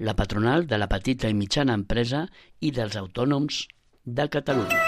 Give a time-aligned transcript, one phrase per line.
[0.00, 2.24] la patronal de la petita i mitjana empresa
[2.64, 3.66] i dels autònoms
[4.04, 4.78] de Catalunya.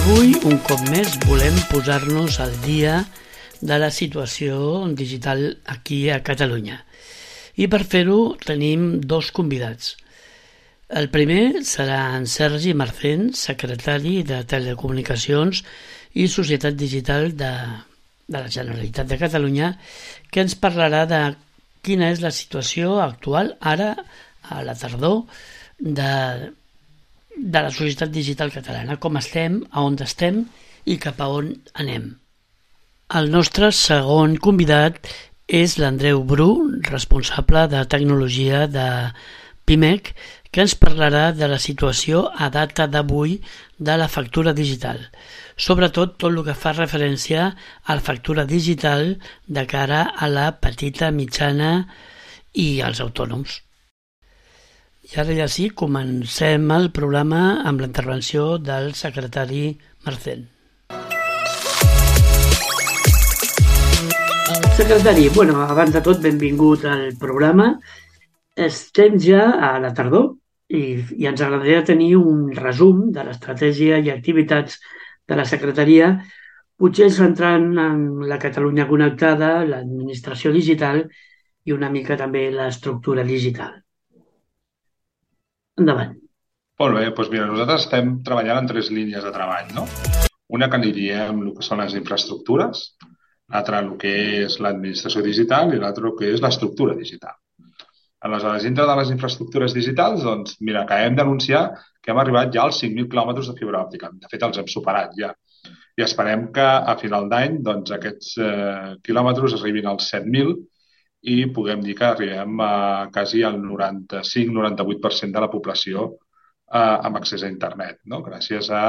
[0.00, 3.02] Avui, un cop més, volem posar-nos al dia
[3.60, 6.78] de la situació digital aquí a Catalunya.
[7.60, 9.98] I per fer-ho tenim dos convidats.
[10.88, 15.60] El primer serà en Sergi Marcén, secretari de Telecomunicacions
[16.14, 17.52] i Societat Digital de,
[18.30, 19.74] de la Generalitat de Catalunya,
[20.30, 21.20] que ens parlarà de
[21.82, 23.94] quina és la situació actual ara,
[24.50, 25.24] a la tardor,
[25.80, 26.12] de,
[27.36, 30.44] de la societat digital catalana, com estem, a on estem
[30.86, 32.12] i cap a on anem.
[33.18, 35.00] El nostre segon convidat
[35.50, 36.50] és l'Andreu Bru,
[36.86, 38.86] responsable de tecnologia de
[39.66, 40.12] PIMEC,
[40.50, 43.36] que ens parlarà de la situació a data d'avui
[43.78, 45.02] de la factura digital,
[45.60, 47.50] sobretot tot el que fa referència
[47.84, 51.72] a la factura digital de cara a la petita, mitjana
[52.56, 53.60] i als autònoms.
[55.10, 59.74] I ara ja sí, comencem el programa amb la intervenció del secretari
[60.06, 60.46] Marcel.
[64.76, 67.74] Secretari, bueno, abans de tot, benvingut al programa.
[68.56, 70.30] Estem ja a la tardor
[70.72, 74.78] i, i ens agradaria tenir un resum de l'estratègia i activitats
[75.30, 76.10] de la secretaria,
[76.80, 78.00] potser centrant en
[78.30, 81.04] la Catalunya connectada, l'administració digital
[81.68, 83.76] i una mica també l'estructura digital.
[85.80, 86.16] Endavant.
[86.80, 89.84] Molt bé, doncs mira, nosaltres estem treballant en tres línies de treball, no?
[90.56, 92.82] Una que en diem el que són les infraestructures,
[93.52, 94.14] l'altra el que
[94.46, 97.36] és l'administració digital i l'altra el que és l'estructura digital.
[98.28, 101.62] Aleshores, dintre de les infraestructures digitals, doncs, mira, acabem d'anunciar
[102.04, 104.10] que hem arribat ja als 5.000 quilòmetres de fibra òptica.
[104.12, 105.30] De fet, els hem superat ja.
[105.96, 110.52] I esperem que a final d'any doncs, aquests eh, quilòmetres arribin als 7.000
[111.32, 112.74] i puguem dir que arribem a
[113.12, 118.20] quasi al 95-98% de la població eh, amb accés a internet, no?
[118.26, 118.82] gràcies a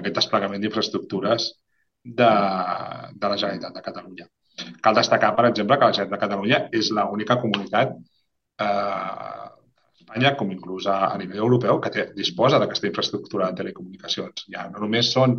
[0.00, 1.50] aquest desplegament d'infraestructures
[2.04, 2.30] de,
[3.12, 4.26] de la Generalitat de Catalunya.
[4.84, 7.94] Cal destacar, per exemple, que la Generalitat de Catalunya és l'única comunitat
[8.66, 9.40] eh,
[10.10, 14.46] Espanya, com inclús a, a nivell europeu, que té, disposa d'aquesta infraestructura de telecomunicacions.
[14.50, 15.36] Ja no només són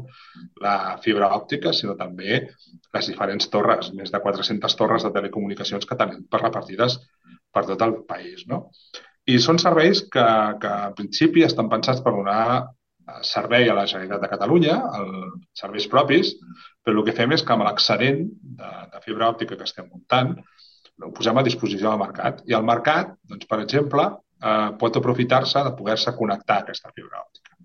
[0.64, 5.98] la fibra òptica, sinó també les diferents torres, més de 400 torres de telecomunicacions que
[6.00, 7.00] tenim per repartides
[7.52, 8.46] per tot el país.
[8.48, 8.70] No?
[9.28, 10.28] I són serveis que,
[10.62, 12.72] que en principi estan pensats per donar
[13.28, 16.32] servei a la Generalitat de Catalunya, els serveis propis,
[16.86, 18.24] però el que fem és que amb l'excedent
[18.62, 20.38] de, de fibra òptica que estem muntant,
[21.06, 22.44] ho posem a disposició del mercat.
[22.50, 24.08] I el mercat, doncs, per exemple,
[24.42, 27.58] eh, pot aprofitar-se de poder-se connectar a aquesta fibra òptica.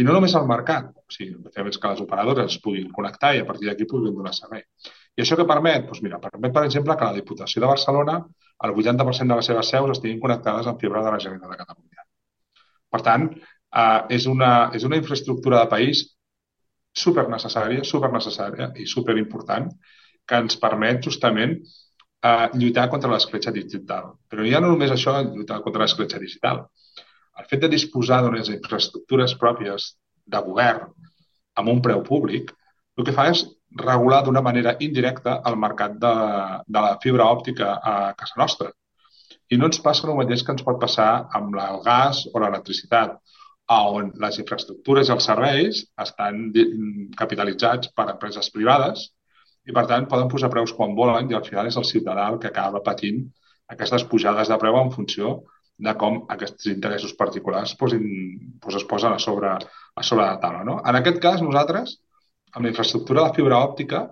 [0.00, 2.92] I no només el mercat, o sigui, el que és que les operadores es puguin
[2.96, 4.62] connectar i a partir d'aquí puguin donar servei.
[5.16, 5.84] I això què permet?
[5.88, 8.14] Doncs mira, permet, per exemple, que la Diputació de Barcelona
[8.64, 12.06] el 80% de les seves seus estiguin connectades amb fibra de la Generalitat de Catalunya.
[12.92, 13.28] Per tant,
[13.82, 16.06] eh, és, una, és una infraestructura de país
[17.04, 19.68] super necessària, super necessària i super important
[20.28, 21.56] que ens permet justament
[22.22, 24.12] eh, lluitar contra l'escletxa digital.
[24.30, 26.64] Però ja no només això, lluitar contra l'escletxa digital.
[27.40, 29.92] El fet de disposar d'unes infraestructures pròpies
[30.32, 30.92] de govern
[31.60, 32.52] amb un preu públic,
[32.98, 33.46] el que fa és
[33.80, 36.14] regular d'una manera indirecta el mercat de,
[36.68, 38.70] de la fibra òptica a casa nostra.
[39.52, 43.16] I no ens passa el mateix que ens pot passar amb el gas o l'electricitat,
[43.72, 46.50] on les infraestructures i els serveis estan
[47.16, 49.06] capitalitzats per empreses privades
[49.68, 52.38] i, per tant, poden posar preus quan volen i al final és el ciutadà el
[52.42, 53.22] que acaba patint
[53.74, 55.36] aquestes pujades de preu en funció
[55.86, 58.02] de com aquests interessos particulars posin,
[58.62, 60.64] doncs es posen a sobre, a sobre la taula.
[60.68, 60.80] No?
[60.86, 61.96] En aquest cas, nosaltres,
[62.52, 64.04] amb la infraestructura de fibra òptica,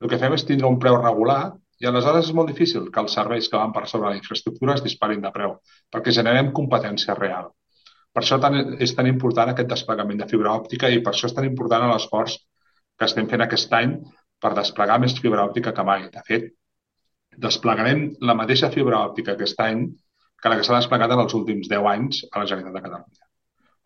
[0.00, 3.16] el que fem és tindre un preu regulat i aleshores és molt difícil que els
[3.16, 5.56] serveis que van per sobre la infraestructura es disparin de preu,
[5.92, 7.50] perquè generem competència real.
[8.12, 11.36] Per això tan, és tan important aquest desplegament de fibra òptica i per això és
[11.36, 12.36] tan important l'esforç
[12.98, 13.94] que estem fent aquest any
[14.40, 16.06] per desplegar més fibra òptica que mai.
[16.12, 16.50] De fet,
[17.46, 19.84] desplegarem la mateixa fibra òptica aquest any
[20.40, 23.26] que la que s'ha desplegat en els últims 10 anys a la Generalitat de Catalunya.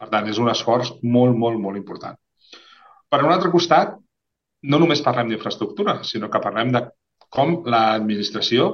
[0.00, 2.16] Per tant, és un esforç molt, molt, molt important.
[3.10, 3.94] Per un altre costat,
[4.70, 6.82] no només parlem d'infraestructura, sinó que parlem de
[7.34, 8.70] com l'administració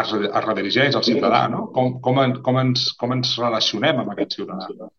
[0.00, 0.12] es,
[0.46, 1.66] redirigeix al ciutadà, no?
[1.76, 4.90] Com, com, en, com, ens, com ens relacionem amb aquest ciutadà.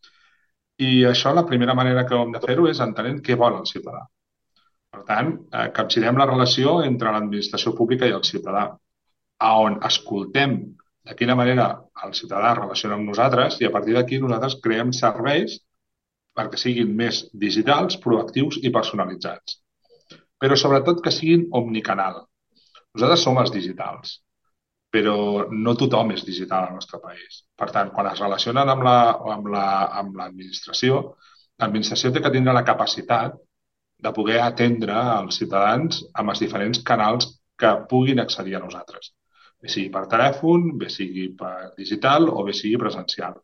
[0.82, 4.04] I això, la primera manera que hem de fer-ho és entenent què vol el ciutadà.
[4.92, 8.64] Per tant, eh, capgirem la relació entre l'administració pública i el ciutadà,
[9.48, 10.58] a on escoltem
[11.10, 11.68] de quina manera
[12.06, 15.56] el ciutadà relaciona amb nosaltres i a partir d'aquí nosaltres creem serveis
[16.38, 19.58] perquè siguin més digitals, proactius i personalitzats.
[20.42, 22.20] Però sobretot que siguin omnicanal.
[22.96, 24.20] Nosaltres som els digitals,
[24.92, 27.44] però no tothom és digital al nostre país.
[27.56, 31.06] Per tant, quan es relacionen amb l'administració, la,
[31.60, 33.40] amb l'administració té que tindre la capacitat
[34.02, 37.30] de poder atendre els ciutadans amb els diferents canals
[37.62, 39.14] que puguin accedir a nosaltres.
[39.62, 43.36] Bé sigui per telèfon, bé sigui per digital o bé sigui presencial.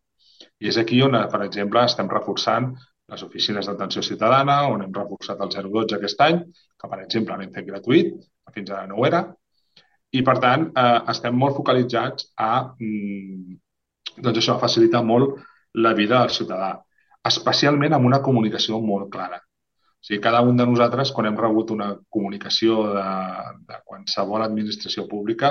[0.61, 2.71] I és aquí on, per exemple, estem reforçant
[3.13, 6.41] les oficines d'atenció ciutadana, on hem reforçat el 012 aquest any,
[6.79, 8.15] que, per exemple, l'hem fet gratuït,
[8.55, 9.21] fins ara no ho era,
[10.11, 13.57] i, per tant, eh, estem molt focalitzats a, mm,
[14.25, 15.37] doncs això, facilitar molt
[15.85, 16.71] la vida al ciutadà,
[17.31, 19.41] especialment amb una comunicació molt clara.
[20.07, 23.07] Sigui, cada un de nosaltres, quan hem rebut una comunicació de,
[23.67, 25.49] de qualsevol administració pública,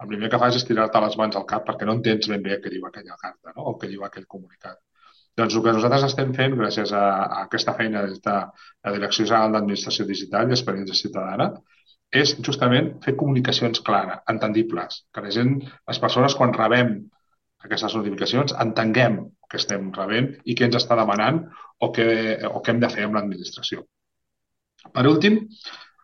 [0.00, 2.56] el primer que fas és tirar-te les mans al cap perquè no entens ben bé
[2.62, 3.66] què diu aquella carta no?
[3.68, 4.78] o què diu aquell comunicat.
[5.36, 9.26] Doncs el que nosaltres estem fent, gràcies a, a aquesta feina des de la Direcció
[9.28, 11.50] General d'Administració Digital i Experiència Ciutadana,
[12.22, 15.52] és justament fer comunicacions clares, entendibles, que la gent,
[15.92, 16.96] les persones, quan rebem
[17.68, 19.20] aquestes notificacions, entenguem
[19.50, 21.42] que estem rebent i què ens està demanant
[21.82, 22.06] o què,
[22.48, 23.84] o què hem de fer amb l'administració.
[24.94, 25.38] Per últim,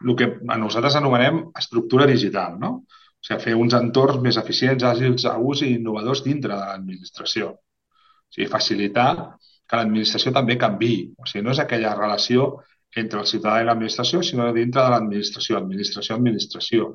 [0.04, 0.28] el que
[0.60, 2.72] nosaltres anomenem estructura digital, no?
[2.82, 7.52] O sigui, fer uns entorns més eficients, àgils, segurs i innovadors dintre de l'administració.
[7.56, 9.10] O sigui, facilitar
[9.66, 10.94] que l'administració també canvi.
[11.18, 12.50] O sigui, no és aquella relació
[13.02, 16.90] entre el ciutadà i l'administració, sinó dintre de l'administració, administració-administració.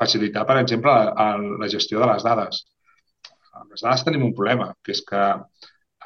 [0.00, 1.26] Facilitar, per exemple, la,
[1.60, 2.64] la gestió de les dades.
[3.60, 5.24] Amb les dades tenim un problema, que és que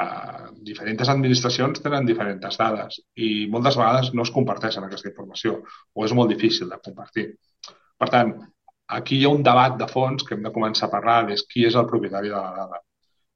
[0.05, 5.61] eh, diferents administracions tenen diferents dades i moltes vegades no es comparteixen aquesta informació
[5.95, 7.29] o és molt difícil de compartir.
[7.99, 8.35] Per tant,
[8.99, 11.65] aquí hi ha un debat de fons que hem de començar a parlar, és qui
[11.69, 12.83] és el propietari de la dada.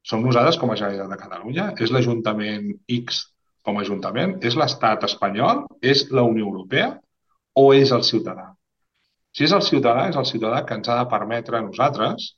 [0.09, 1.65] Som nosaltres com a Generalitat de Catalunya?
[1.83, 2.69] És l'Ajuntament
[2.99, 3.23] X
[3.65, 4.37] com a Ajuntament?
[4.45, 5.65] És l'Estat espanyol?
[5.81, 6.93] És la Unió Europea?
[7.59, 8.49] O és el ciutadà?
[9.35, 12.33] Si és el ciutadà, és el ciutadà que ens ha de permetre a nosaltres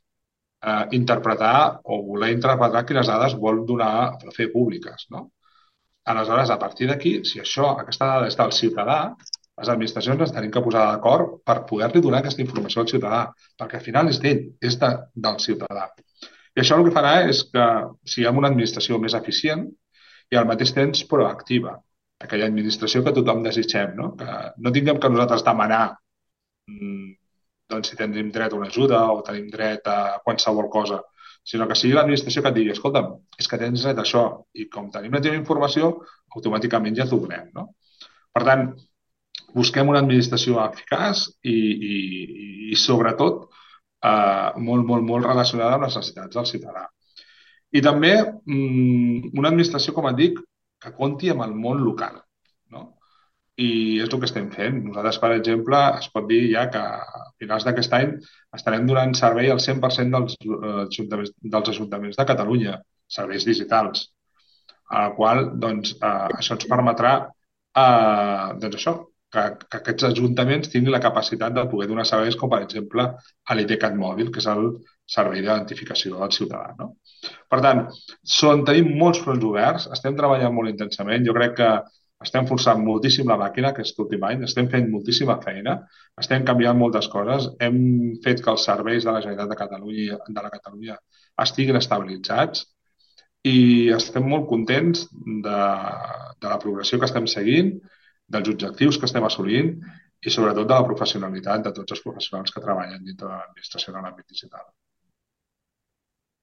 [0.62, 3.94] eh, interpretar o voler interpretar quines dades vol donar
[4.38, 5.08] fer públiques.
[5.12, 5.28] No?
[6.12, 8.98] Aleshores, a partir d'aquí, si això, aquesta dada és del ciutadà,
[9.62, 13.22] les administracions ens tenim que posar d'acord per poder-li donar aquesta informació al ciutadà,
[13.60, 14.90] perquè al final és d'ell, és de,
[15.28, 15.86] del ciutadà.
[16.56, 17.68] I això el que farà és que
[18.16, 19.68] siguem una administració més eficient
[20.32, 21.76] i al mateix temps proactiva,
[22.26, 24.12] aquella administració que tothom desitgem, no?
[24.18, 25.84] que no tinguem que nosaltres demanar
[26.68, 27.21] mm,
[27.72, 31.02] doncs, si tenim dret a una ajuda o tenim dret a qualsevol cosa,
[31.44, 34.68] sinó que sigui l'administració que et digui, escolta'm, és que tens dret a això i
[34.70, 35.92] com tenim la teva informació,
[36.36, 37.50] automàticament ja t'ho donem.
[37.56, 37.70] No?
[38.32, 38.68] Per tant,
[39.56, 41.58] busquem una administració eficaç i,
[41.92, 41.98] i,
[42.72, 43.48] i sobretot,
[44.06, 46.88] eh, molt, molt, molt relacionada amb les necessitats del ciutadà.
[47.72, 50.40] I també mm, una administració, com et dic,
[50.82, 52.20] que compti amb el món local.
[53.60, 54.80] I és el que estem fent.
[54.86, 58.16] Nosaltres, per exemple, es pot dir ja que a finals d'aquest any
[58.58, 62.80] estarem donant servei al 100% dels, eh, dels ajuntaments de Catalunya,
[63.20, 64.08] serveis digitals,
[64.90, 68.96] a la qual doncs, eh, això ens permetrà eh, doncs això,
[69.32, 73.06] que, que aquests ajuntaments tinguin la capacitat de poder donar serveis com, per exemple,
[73.48, 74.68] a l'ITCAT mòbil, que és el
[75.16, 76.76] servei d'identificació del ciutadà.
[76.80, 76.92] No?
[77.52, 77.86] Per tant,
[78.40, 81.26] són, tenim molts fronts oberts, estem treballant molt intensament.
[81.28, 81.72] Jo crec que
[82.26, 85.78] estem forçant moltíssim la màquina aquest últim any, estem fent moltíssima feina,
[86.22, 87.80] estem canviant moltes coses, hem
[88.26, 91.00] fet que els serveis de la Generalitat de Catalunya, de la Catalunya
[91.46, 92.68] estiguin estabilitzats
[93.48, 95.08] i estem molt contents
[95.48, 95.58] de,
[96.44, 97.74] de la progressió que estem seguint
[98.32, 99.74] dels objectius que estem assolint
[100.22, 104.06] i sobretot de la professionalitat de tots els professionals que treballen dintre de l'administració en
[104.06, 104.68] l'àmbit digital.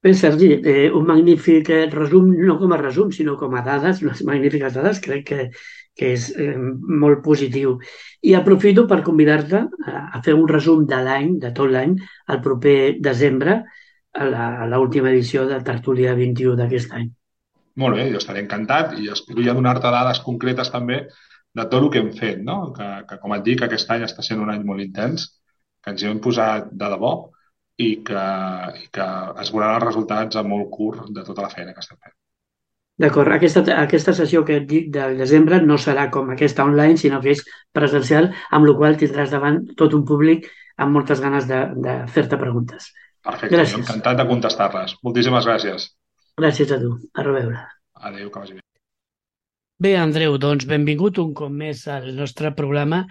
[0.01, 3.99] Bé, Sergi, eh, un magnífic eh, resum, no com a resum, sinó com a dades,
[4.05, 5.47] unes magnífiques dades, crec que,
[5.99, 6.55] que és eh,
[7.03, 7.73] molt positiu.
[8.23, 11.97] I aprofito per convidar-te a, a fer un resum de l'any, de tot l'any,
[12.31, 13.63] el proper desembre,
[14.19, 17.09] a l'última edició de Tertúlia 21 d'aquest any.
[17.79, 21.05] Molt bé, jo estaré encantat i espero ja donar-te dades concretes també
[21.55, 22.73] de tot el que hem fet, no?
[22.75, 25.29] que, que com et dic, aquest any està sent un any molt intens,
[25.83, 27.13] que ens hi hem posat de debò
[27.79, 28.23] i que,
[28.83, 29.09] i que
[29.43, 32.15] es veuran els resultats a molt curt de tota la feina que estem fent.
[32.99, 37.21] D'acord, aquesta, aquesta sessió que et dic del desembre no serà com aquesta online, sinó
[37.23, 40.49] que és presencial, amb la qual tindràs davant tot un públic
[40.83, 42.91] amb moltes ganes de, de fer-te preguntes.
[43.23, 43.77] Perfecte, Gràcies.
[43.77, 44.97] jo encantat de contestar-les.
[45.07, 45.87] Moltíssimes gràcies.
[46.39, 46.97] Gràcies a tu.
[47.15, 47.63] A reveure.
[48.11, 48.65] Adéu, que vagi bé.
[49.79, 53.05] Bé, Andreu, doncs benvingut un cop més al nostre programa.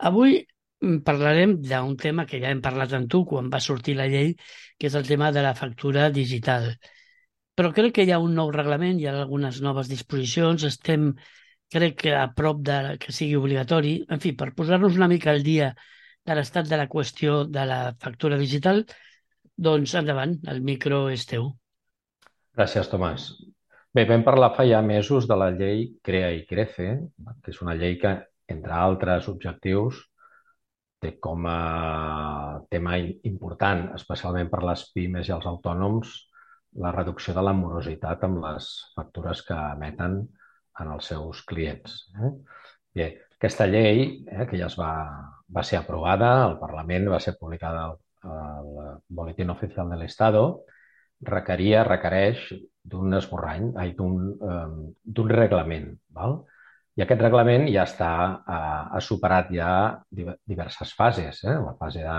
[0.00, 0.38] Avui
[1.06, 4.34] parlarem d'un tema que ja hem parlat amb tu quan va sortir la llei,
[4.78, 6.72] que és el tema de la factura digital.
[7.54, 11.12] Però crec que hi ha un nou reglament, hi ha algunes noves disposicions, estem,
[11.70, 13.96] crec que a prop de que sigui obligatori.
[14.10, 15.72] En fi, per posar-nos una mica al dia
[16.26, 18.84] de l'estat de la qüestió de la factura digital,
[19.56, 21.52] doncs endavant, el micro és teu.
[22.54, 23.28] Gràcies, Tomàs.
[23.94, 26.88] Bé, vam parlar fa ja mesos de la llei Crea i Crece,
[27.42, 28.16] que és una llei que,
[28.50, 30.00] entre altres objectius,
[31.04, 31.58] té com a
[32.72, 32.96] tema
[33.30, 36.14] important, especialment per les pimes i els autònoms,
[36.84, 40.18] la reducció de la morositat amb les factures que emeten
[40.80, 42.00] en els seus clients.
[42.18, 42.32] Eh?
[42.98, 44.92] Bé, aquesta llei, eh, que ja es va,
[45.54, 47.98] va ser aprovada al Parlament, va ser publicada al,
[48.34, 50.44] al Boletín Oficial de l'Estado,
[51.24, 52.48] requeria, requereix
[52.84, 55.92] d'un esborrany, d'un eh, reglament.
[56.16, 56.40] Val?
[56.94, 58.12] I aquest reglament ja està,
[58.54, 59.70] eh, ha superat ja
[60.10, 61.42] diverses fases.
[61.44, 61.56] Eh?
[61.64, 62.18] La fase de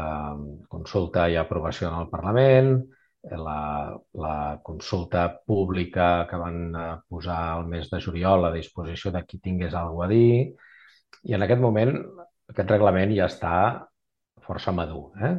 [0.00, 0.34] eh,
[0.72, 2.74] consulta i aprovació en el Parlament,
[3.22, 9.22] la, la consulta pública que van eh, posar el mes de juliol a disposició de
[9.28, 10.50] qui tingués alguna a dir,
[11.22, 11.94] i en aquest moment
[12.50, 13.54] aquest reglament ja està
[14.42, 15.12] força madur.
[15.22, 15.34] Eh?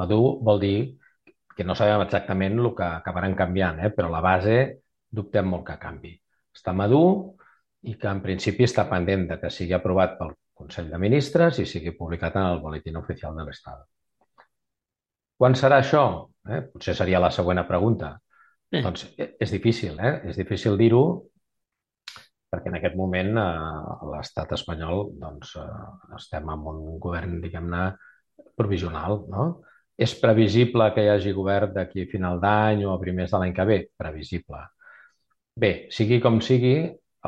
[0.00, 0.76] Madur vol dir
[1.56, 3.92] que no sabem exactament el que acabaran canviant, eh?
[3.94, 4.56] però la base
[5.08, 6.12] dubtem molt que canvi.
[6.56, 7.36] Està madur
[7.82, 11.66] i que en principi està pendent de que sigui aprovat pel Consell de Ministres i
[11.68, 13.84] sigui publicat en el Boletín Oficial de l'Estat.
[15.36, 16.04] Quan serà això?
[16.48, 16.62] Eh?
[16.72, 18.14] Potser seria la següent pregunta.
[18.72, 18.80] Eh.
[18.82, 20.14] Doncs és difícil, eh?
[20.30, 21.04] És difícil dir-ho
[22.50, 27.86] perquè en aquest moment eh, l'estat espanyol doncs, eh, estem amb un govern, diguem-ne,
[28.56, 29.46] provisional, no?
[29.96, 33.54] És previsible que hi hagi govern d'aquí a final d'any o a primers de l'any
[33.56, 33.78] que ve?
[33.96, 34.60] Previsible.
[35.56, 36.76] Bé, sigui com sigui,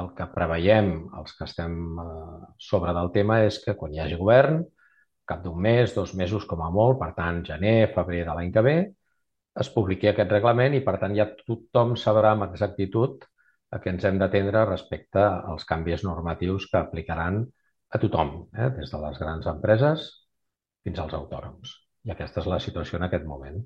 [0.00, 0.90] el que preveiem,
[1.20, 4.62] els que estem eh, sobre del tema, és que quan hi hagi govern,
[5.28, 8.64] cap d'un mes, dos mesos com a molt, per tant, gener, febrer de l'any que
[8.64, 8.76] ve,
[9.62, 13.26] es publiqui aquest reglament i, per tant, ja tothom sabrà amb exactitud
[13.74, 17.42] a què ens hem d'atendre respecte als canvis normatius que aplicaran
[17.90, 18.70] a tothom, eh?
[18.78, 20.06] des de les grans empreses
[20.84, 21.74] fins als autònoms.
[22.08, 23.60] I aquesta és la situació en aquest moment.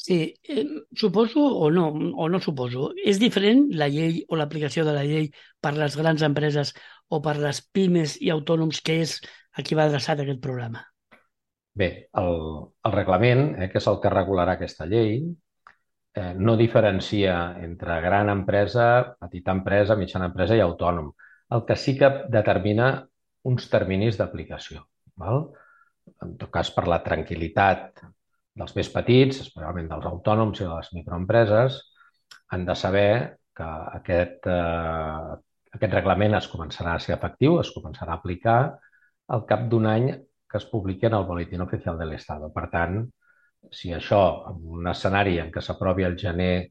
[0.00, 0.64] Sí, eh,
[0.96, 2.86] suposo o no, o no suposo.
[3.04, 5.26] És diferent la llei o l'aplicació de la llei
[5.60, 6.70] per les grans empreses
[7.12, 9.18] o per les pimes i autònoms que és
[9.52, 10.86] a qui va adreçat aquest programa?
[11.76, 11.88] Bé,
[12.22, 12.32] el,
[12.88, 15.18] el reglament, eh, que és el que regularà aquesta llei,
[16.16, 18.86] eh, no diferencia entre gran empresa,
[19.20, 21.10] petita empresa, mitjana empresa i autònom.
[21.56, 22.88] El que sí que determina
[23.52, 24.80] uns terminis d'aplicació.
[25.28, 28.00] En tot cas per la tranquil·litat
[28.58, 31.78] dels més petits, especialment dels autònoms i de les microempreses,
[32.50, 33.10] han de saber
[33.56, 33.68] que
[34.00, 35.36] aquest, eh,
[35.76, 38.60] aquest reglament es començarà a ser efectiu, es començarà a aplicar
[39.28, 40.10] al cap d'un any
[40.50, 42.42] que es publiqui en el Boletín Oficial de l'Estat.
[42.54, 43.00] Per tant,
[43.70, 46.70] si això, en un escenari en què s'aprovi el gener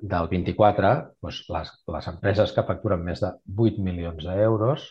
[0.00, 3.30] del 24, doncs les, les empreses que facturen més de
[3.66, 4.88] 8 milions d'euros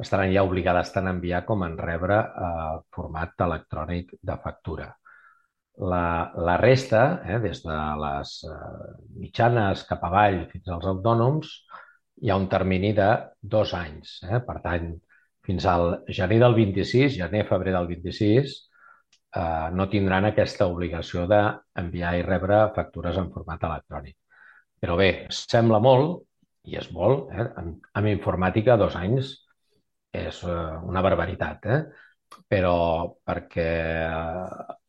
[0.00, 4.88] estaran ja obligades tant a enviar com en rebre eh, format electrònic de factura.
[5.80, 8.56] La, la resta, eh, des de les eh,
[9.20, 11.52] mitjanes cap avall fins als autònoms,
[12.20, 13.08] hi ha un termini de
[13.54, 14.18] dos anys.
[14.28, 14.42] Eh?
[14.48, 14.90] Per tant,
[15.46, 18.56] fins al gener del 26, gener-febrer del 26,
[19.36, 24.16] eh, no tindran aquesta obligació d'enviar i rebre factures en format electrònic.
[24.80, 26.20] Però bé, sembla molt,
[26.68, 27.48] i és molt, eh?
[27.62, 29.32] en, en informàtica dos anys
[30.12, 30.60] és eh,
[30.92, 31.82] una barbaritat, eh?
[32.48, 33.70] Però perquè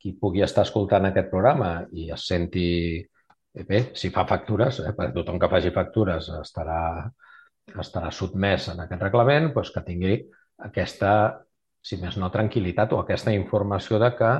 [0.01, 2.67] qui pugui estar escoltant aquest programa i es senti
[3.67, 6.81] bé, si fa factures, eh, perquè tothom que faci factures estarà,
[7.83, 10.17] estarà sotmès en aquest reglament, doncs que tingui
[10.67, 11.13] aquesta,
[11.81, 14.33] si més no, tranquil·litat o aquesta informació de que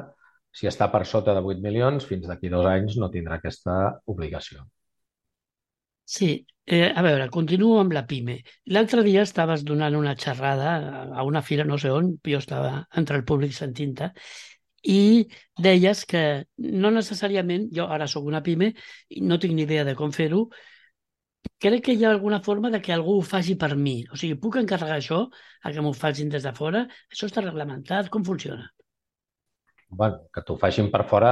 [0.51, 3.77] si està per sota de 8 milions, fins d'aquí dos anys no tindrà aquesta
[4.11, 4.65] obligació.
[6.11, 6.29] Sí,
[6.65, 8.33] eh, a veure, continuo amb la PIME.
[8.75, 10.71] L'altre dia estaves donant una xerrada
[11.21, 14.09] a una fira, no sé on, jo estava entre el públic sentint-te,
[14.95, 14.99] i
[15.67, 16.23] deies que
[16.83, 18.71] no necessàriament, jo ara sóc una PIME
[19.19, 20.43] i no tinc ni idea de com fer-ho,
[21.63, 23.95] crec que hi ha alguna forma de que algú ho faci per mi.
[24.11, 25.23] O sigui, puc encarregar això
[25.63, 26.85] a que m'ho facin des de fora?
[27.13, 28.11] Això està reglamentat?
[28.17, 28.67] Com funciona?
[29.91, 31.31] bueno, que t'ho facin per fora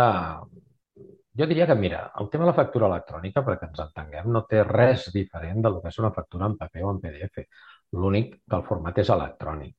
[1.37, 4.63] jo diria que, mira, el tema de la factura electrònica, perquè ens entenguem, no té
[4.63, 7.45] res diferent del que és una factura en paper o en PDF.
[7.93, 9.75] L'únic que el format és electrònic.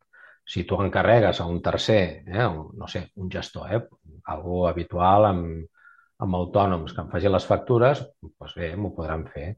[0.50, 3.80] si tu encarregues a un tercer, eh, un, no sé, un gestor, eh,
[4.34, 5.66] algú habitual amb,
[6.18, 9.52] amb autònoms que em faci les factures, doncs bé, m'ho podran fer.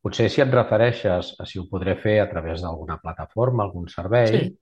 [0.00, 4.26] Potser si et refereixes a si ho podré fer a través d'alguna plataforma, algun servei,
[4.38, 4.56] Sí,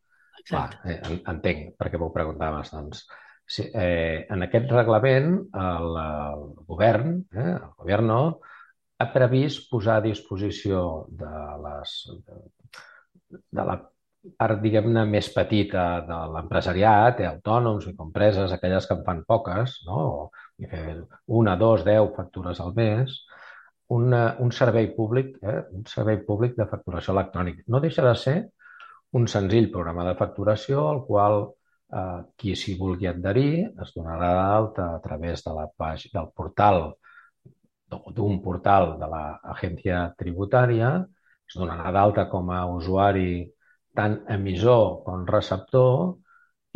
[0.49, 0.91] clar, exacte.
[0.91, 2.73] eh, en- entenc per què m'ho preguntaves.
[2.73, 3.07] Doncs,
[3.47, 8.13] si, eh, en aquest reglament, el, el govern, eh, el govern
[8.99, 10.81] ha previst posar a disposició
[11.21, 11.35] de
[11.65, 11.93] les
[12.27, 12.41] de,
[13.31, 13.77] de la
[14.39, 20.01] part, diguem-ne, més petita de l'empresariat, eh, autònoms, microempreses, aquelles que en fan poques, no?
[20.59, 20.69] i
[21.41, 23.15] una, dos, deu factures al mes,
[23.97, 25.61] una, un servei públic, eh?
[25.77, 27.63] un servei públic de facturació electrònica.
[27.69, 28.39] No deixa de ser
[29.17, 31.39] un senzill programa de facturació al qual
[31.93, 36.81] eh, qui s'hi vulgui adherir es donarà d'alta a través de la pàgina, del portal
[38.17, 40.89] d'un portal de l'agència tributària,
[41.47, 43.45] es donarà d'alta com a usuari
[43.97, 46.17] tant emissor com receptor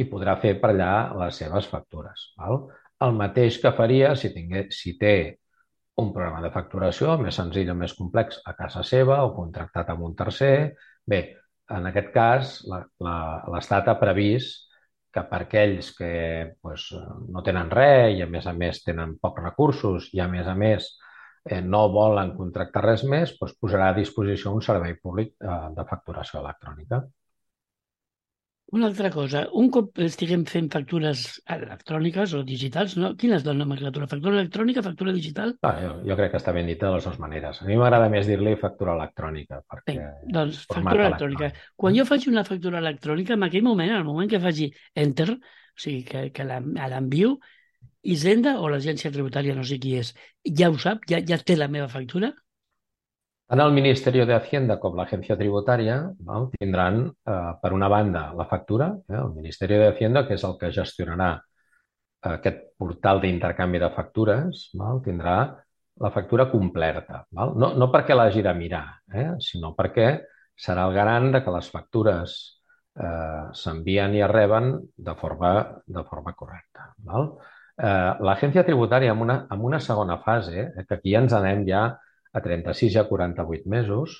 [0.01, 0.93] i podrà fer per allà
[1.25, 2.31] les seves factures.
[2.39, 2.63] Val?
[3.05, 5.15] El mateix que faria si, tingués, si té
[6.01, 10.07] un programa de facturació més senzill o més complex a casa seva o contractat amb
[10.09, 10.73] un tercer.
[11.05, 11.21] Bé,
[11.77, 14.70] en aquest cas, l'Estat ha previst
[15.15, 16.11] que per aquells que
[16.63, 16.89] pues,
[17.35, 20.55] no tenen res i a més a més tenen pocs recursos i a més a
[20.55, 20.87] més
[21.45, 25.87] eh, no volen contractar res més, doncs posarà a disposició un servei públic eh, de
[25.91, 27.03] facturació electrònica.
[28.71, 33.13] Una altra cosa, un cop estiguem fent factures electròniques o digitals, no?
[33.19, 34.07] quina és la nomenclatura?
[34.11, 35.57] Factura electrònica, factura digital?
[35.67, 37.59] Ah, jo, jo crec que està ben dita de les dues maneres.
[37.59, 39.59] A mi m'agrada més dir-li factura electrònica.
[39.67, 41.49] Perquè Bé, doncs factura electrònica.
[41.49, 41.73] electrònic.
[41.83, 44.71] Quan jo faig una factura electrònica, en aquell moment, en el moment que faci
[45.07, 47.39] enter, o sigui, que, que l'envio,
[48.01, 50.15] Hisenda o l'agència tributària, no sé qui és,
[50.57, 52.31] ja ho sap, ja, ja té la meva factura?
[53.51, 55.95] Tant el Ministeri de Hacienda com l'Agència Tributària
[56.27, 60.45] val, tindran, eh, per una banda, la factura, eh, el Ministeri de Hacienda, que és
[60.47, 65.35] el que gestionarà eh, aquest portal d'intercanvi de factures, val, tindrà
[66.05, 67.25] la factura completa.
[67.35, 67.57] Val?
[67.59, 70.13] No, no perquè l'hagi de mirar, eh, sinó perquè
[70.55, 72.37] serà el garant de que les factures
[73.03, 75.51] eh, s'envien i es reben de forma,
[75.87, 76.93] de forma correcta.
[77.11, 77.33] Val?
[77.83, 81.67] Eh, L'agència tributària, en una, en una segona fase, eh, que aquí ja ens anem
[81.67, 81.83] ja
[82.33, 84.17] a 36 i a 48 mesos,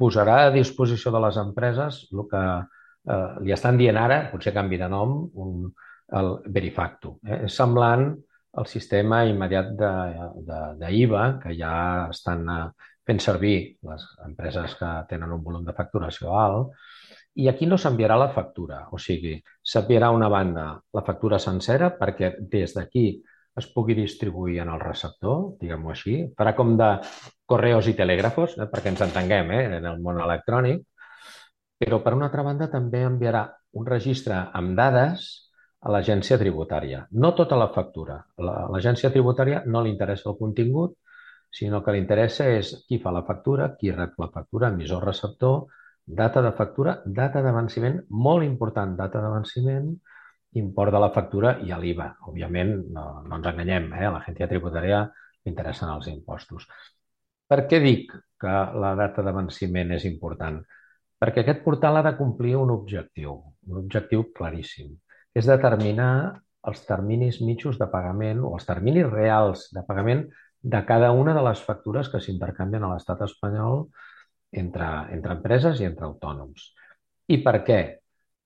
[0.00, 4.80] posarà a disposició de les empreses el que eh, li estan dient ara, potser canvi
[4.80, 5.68] de nom, un,
[6.20, 7.18] el Verifacto.
[7.26, 7.44] Eh?
[7.48, 8.08] És semblant
[8.60, 11.74] al sistema immediat d'IVA, que ja
[12.10, 12.62] estan eh,
[13.06, 16.74] fent servir les empreses que tenen un volum de facturació alt,
[17.40, 20.64] i aquí no s'enviarà la factura, o sigui, s'enviarà una banda
[20.96, 23.04] la factura sencera perquè des d'aquí
[23.56, 26.16] es pugui distribuir en el receptor, diguem-ho així.
[26.38, 26.90] Farà com de
[27.50, 30.84] correos i telègrafos, eh, perquè ens entenguem eh, en el món electrònic,
[31.80, 33.46] però per una altra banda també enviarà
[33.80, 35.28] un registre amb dades
[35.80, 37.06] a l'agència tributària.
[37.12, 38.18] No tota la factura.
[38.38, 40.96] La- L'agència tributària no li interessa el contingut,
[41.50, 45.64] sinó que li interessa és qui fa la factura, qui rep la factura, emissor, receptor,
[46.06, 49.88] data de factura, data de venciment, molt important, data de venciment,
[50.58, 52.08] import de la factura i l'IVA.
[52.30, 54.06] Òbviament, no, no ens enganyem, eh?
[54.06, 56.66] a l'agència tributària li interessen els impostos.
[57.50, 60.60] Per què dic que la data de venciment és important?
[61.20, 63.34] Perquè aquest portal ha de complir un objectiu,
[63.68, 64.94] un objectiu claríssim,
[65.36, 70.26] és determinar els terminis mitjos de pagament o els terminis reals de pagament
[70.62, 73.86] de cada una de les factures que s'intercanvien a l'estat espanyol
[74.52, 76.70] entre, entre empreses i entre autònoms.
[77.30, 77.80] I per què?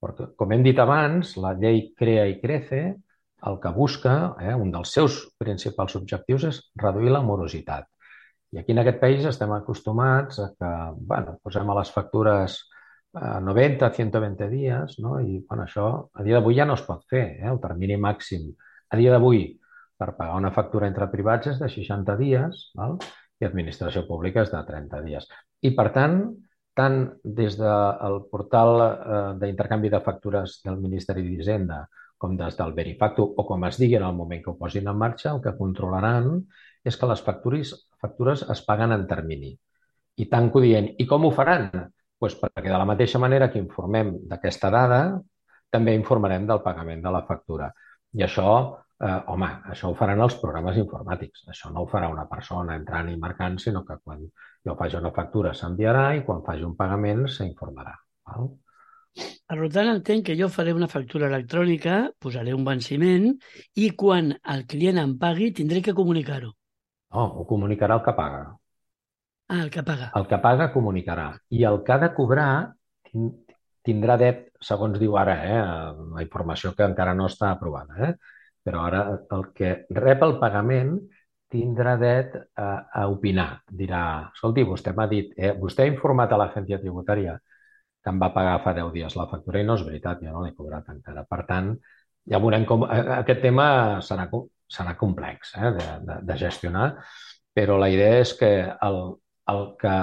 [0.04, 2.84] Perquè, com hem dit abans, la llei Crea i Crece
[3.48, 7.88] el que busca, eh, un dels seus principals objectius és reduir la morositat.
[8.54, 10.70] I aquí en aquest país estem acostumats a que
[11.12, 12.56] bueno, posem a les factures
[13.16, 15.18] eh, 90, 120 dies, no?
[15.20, 17.24] i bueno, això a dia d'avui ja no es pot fer.
[17.40, 17.50] Eh?
[17.50, 18.48] El termini màxim
[18.90, 19.46] a dia d'avui
[19.98, 22.98] per pagar una factura entre privats és de 60 dies val?
[23.42, 25.26] i administració pública és de 30 dies.
[25.66, 26.20] I per tant,
[26.74, 31.84] tant des del portal eh, d'intercanvi de factures del Ministeri d'Hisenda
[32.18, 34.98] com des del Verifacto o com es digui en el moment que ho posin en
[34.98, 36.30] marxa, el que controlaran
[36.84, 39.52] és que les factures, factures es paguen en termini.
[40.20, 41.70] I tanco dient, i com ho faran?
[42.18, 45.00] Pues perquè de la mateixa manera que informem d'aquesta dada,
[45.74, 47.70] també informarem del pagament de la factura.
[48.14, 48.50] I això,
[49.00, 51.46] eh, home, això ho faran els programes informàtics.
[51.52, 54.24] Això no ho farà una persona entrant i marcant, sinó que quan
[54.64, 57.94] jo faci una factura s'enviarà i quan faci un pagament s'informarà.
[58.30, 58.52] Val?
[59.46, 63.28] Per tant, entenc que jo faré una factura electrònica, posaré un venciment
[63.78, 66.50] i quan el client em pagui tindré que comunicar-ho.
[67.14, 68.42] No, ho comunicarà el que paga.
[69.46, 70.10] Ah, el que paga.
[70.18, 71.28] El que paga comunicarà.
[71.50, 72.48] I el que ha de cobrar
[73.10, 73.30] tin-
[73.86, 75.62] tindrà dret, segons diu ara, eh,
[76.16, 78.14] la informació que encara no està aprovada, eh,
[78.64, 79.02] però ara
[79.36, 80.96] el que rep el pagament
[81.54, 82.68] tindrà dret a,
[83.02, 83.48] a opinar.
[83.82, 87.36] Dirà, escolti, vostè m'ha dit, eh, vostè ha informat a l'agència tributària
[88.04, 90.42] que em va pagar fa 10 dies la factura i no és veritat, jo no
[90.44, 91.24] l'he cobrat encara.
[91.28, 91.70] Per tant,
[92.32, 92.84] ja veurem com...
[92.88, 93.66] Eh, aquest tema
[94.04, 94.26] serà,
[94.78, 96.88] serà complex eh, de, de, de gestionar,
[97.54, 98.50] però la idea és que
[98.88, 99.00] el,
[99.52, 99.96] el que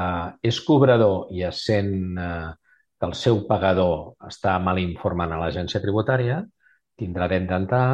[0.50, 2.50] és cobrador i es sent eh,
[3.02, 6.42] que el seu pagador està mal informant a l'agència tributària,
[7.02, 7.86] tindrà dret d'entrar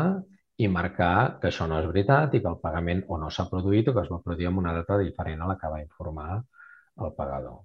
[0.58, 3.90] i marcar que això no és veritat i que el pagament o no s'ha produït
[3.90, 6.40] o que es va produir en una data diferent a la que va informar
[7.06, 7.60] el pagador.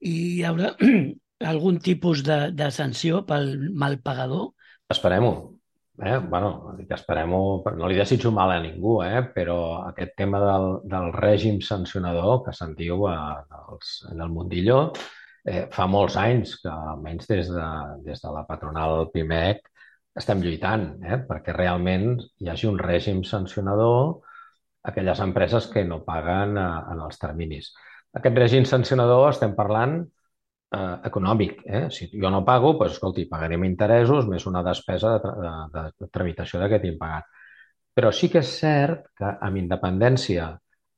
[0.00, 0.72] I hi haurà
[1.52, 4.54] algun tipus de, de sanció pel mal pagador?
[4.90, 5.34] Esperem-ho.
[6.02, 6.16] Eh?
[6.18, 9.20] bueno, esperem-ho, no li desitjo mal a ningú, eh?
[9.36, 9.58] però
[9.92, 13.18] aquest tema del, del règim sancionador que sentiu a,
[13.60, 14.80] als, en el mundillo
[15.44, 17.68] eh, fa molts anys que almenys des de,
[18.08, 19.70] des de la patronal PIMEC
[20.20, 21.18] estem lluitant eh?
[21.28, 24.00] perquè realment hi hagi un règim sancionador
[24.84, 27.72] a aquelles empreses que no paguen a, eh, en els terminis.
[28.14, 31.64] Aquest règim sancionador estem parlant eh, econòmic.
[31.66, 31.84] Eh?
[31.90, 36.10] Si jo no pago, doncs, escolti, pagarem interessos més una despesa de, de, de, de
[36.14, 37.30] tramitació d'aquest impagat.
[37.94, 40.52] Però sí que és cert que amb independència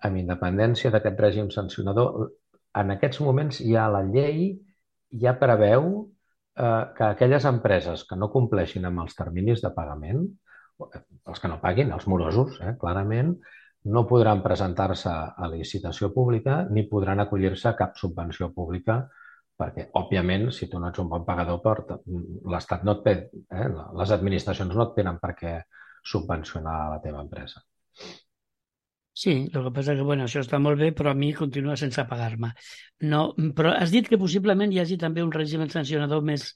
[0.07, 2.31] amb independència d'aquest règim sancionador,
[2.77, 4.51] en aquests moments ja la llei
[5.23, 6.07] ja preveu
[6.57, 10.25] que aquelles empreses que no compleixin amb els terminis de pagament,
[10.81, 13.35] els que no paguin, els morosos, eh, clarament,
[13.93, 19.05] no podran presentar-se a licitació pública ni podran acollir-se a cap subvenció pública
[19.57, 21.85] perquè, òbviament, si tu no ets un bon pagador,
[22.53, 23.15] l'Estat no et té,
[23.57, 23.69] eh?
[24.01, 25.55] les administracions no et tenen per què
[26.05, 27.63] subvencionar la teva empresa.
[29.17, 32.03] Sí, el que passa que, bueno, això està molt bé, però a mi continua sense
[32.09, 32.51] pagar-me.
[33.09, 33.21] No,
[33.57, 36.51] però has dit que possiblement hi hagi també un règim sancionador més,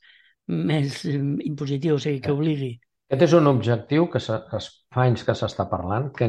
[0.71, 2.75] més impositiu, o sigui, que obligui.
[3.09, 4.61] Aquest és un objectiu que, que
[4.93, 6.29] fa anys que s'està parlant, que,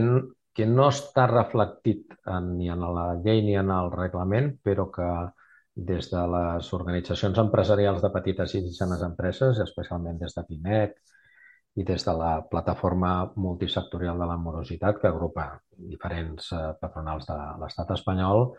[0.56, 5.12] que no està reflectit en, ni en la llei ni en el reglament, però que
[5.92, 10.96] des de les organitzacions empresarials de petites i mitjanes empreses, especialment des de PIMEC
[11.80, 17.38] i des de la plataforma multisectorial de la morositat, que agrupa diferents eh, patronals de
[17.62, 18.50] l'estat espanyol,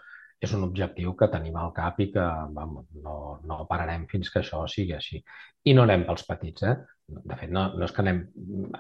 [0.42, 2.24] és un objectiu que tenim al cap i que
[2.56, 5.20] vam, no, no pararem fins que això sigui així.
[5.68, 6.74] I no anem pels petits, eh?
[7.12, 8.24] De fet, no, no és que anem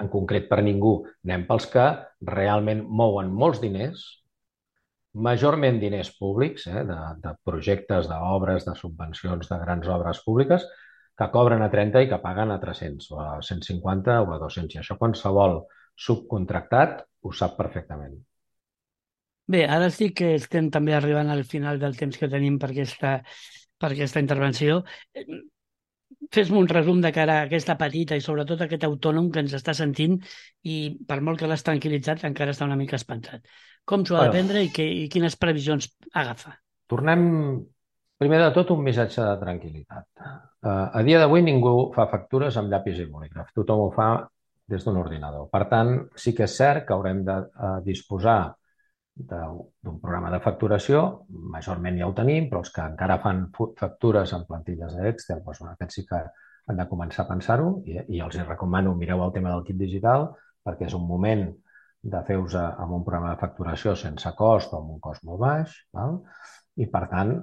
[0.00, 1.86] en concret per ningú, anem pels que
[2.32, 4.02] realment mouen molts diners,
[5.12, 10.66] majorment diners públics, eh, de, de projectes, d'obres, de subvencions, de grans obres públiques,
[11.18, 14.76] que cobren a 30 i que paguen a 300 o a 150 o a 200.
[14.76, 15.62] I això qualsevol
[16.06, 18.16] subcontractat ho sap perfectament.
[19.52, 23.16] Bé, ara sí que estem també arribant al final del temps que tenim per aquesta,
[23.78, 24.82] per aquesta intervenció.
[26.32, 29.74] Fes-me un resum de cara a aquesta petita i sobretot aquest autònom que ens està
[29.76, 30.16] sentint
[30.62, 30.76] i
[31.08, 33.44] per molt que l'has tranquil·litzat encara està una mica espantat.
[33.84, 36.54] Com s'ho ha bueno, de prendre i, que, i quines previsions agafa?
[36.88, 37.26] Tornem,
[38.22, 40.06] primer de tot, un missatge de tranquil·litat.
[40.62, 43.50] Uh, a dia d'avui ningú fa factures amb llapis i bolígraf.
[43.56, 44.08] Tothom ho fa
[44.70, 45.48] des d'un ordinador.
[45.50, 48.54] Per tant, sí que és cert que haurem de uh, disposar
[49.12, 51.02] d'un programa de facturació,
[51.52, 55.74] majorment ja ho tenim, però els que encara fan factures en plantilles d'Excel, doncs, bueno,
[55.74, 56.22] aquests sí que
[56.70, 59.76] han de començar a pensar-ho i, i els hi recomano, mireu el tema del kit
[59.76, 60.30] digital,
[60.64, 61.44] perquè és un moment
[62.02, 65.76] de fer-vos amb un programa de facturació sense cost o amb un cost molt baix,
[65.94, 66.20] val?
[66.80, 67.34] i per tant,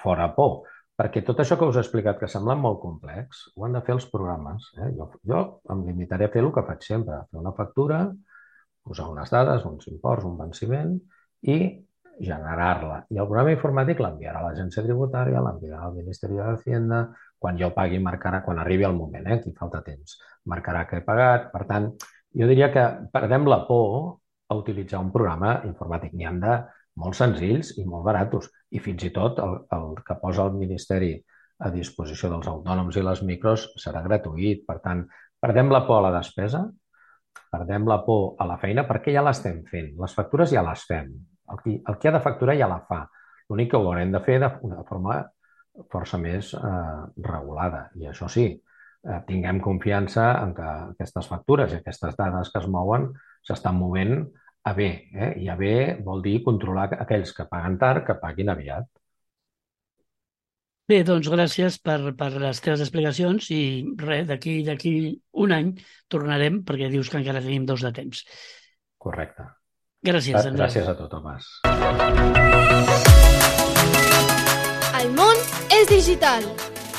[0.00, 0.62] fora por.
[1.00, 3.94] Perquè tot això que us he explicat, que sembla molt complex, ho han de fer
[3.96, 4.66] els programes.
[4.76, 4.90] Eh?
[4.98, 5.38] Jo, jo
[5.72, 8.02] em limitaré a fer el que faig sempre, fer una factura,
[8.84, 10.92] posar unes dades, uns imports, un venciment
[11.48, 11.56] i
[12.20, 12.98] generar-la.
[13.08, 17.00] I el programa informàtic l'enviarà a l'agència tributària, l'enviarà al Ministeri de Hacienda,
[17.40, 19.38] quan jo pagui marcarà, quan arribi el moment, eh?
[19.40, 20.18] aquí falta temps,
[20.52, 21.48] marcarà que he pagat.
[21.54, 21.88] Per tant,
[22.36, 22.84] jo diria que
[23.14, 24.18] perdem la por
[24.52, 26.12] a utilitzar un programa informàtic.
[26.12, 26.60] N'hi han de
[27.00, 28.52] molt senzills i molt baratos.
[28.70, 31.14] I fins i tot el, el que posa el Ministeri
[31.60, 34.62] a disposició dels autònoms i les micros serà gratuït.
[34.66, 35.02] Per tant,
[35.42, 36.62] perdem la por a la despesa,
[37.50, 39.92] perdem la por a la feina perquè ja l'estem fent.
[40.00, 41.10] Les factures ja les fem.
[41.50, 43.02] El qui, el qui ha de facturar ja la fa.
[43.50, 45.20] L'únic que ho haurem de fer de, de forma
[45.90, 47.88] força més eh, regulada.
[47.98, 52.68] I això sí, eh, tinguem confiança en que aquestes factures i aquestes dades que es
[52.70, 53.10] mouen
[53.46, 54.22] s'estan movent
[54.70, 54.88] a bé.
[55.12, 55.32] Eh?
[55.44, 55.74] I a bé
[56.06, 58.88] vol dir controlar aquells que paguen tard, que paguin aviat.
[60.90, 63.60] Bé, doncs gràcies per, per les teves explicacions i
[64.00, 64.94] res, d'aquí d'aquí
[65.44, 65.70] un any
[66.10, 68.24] tornarem perquè dius que encara tenim dos de temps.
[68.98, 69.46] Correcte.
[70.02, 70.64] Gràcies, Andreu.
[70.64, 71.46] Gràcies a tu, Tomàs.
[75.00, 75.46] El món
[75.78, 76.50] és digital.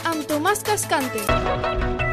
[0.07, 2.10] Amb Tomàs Tomàs Cascante.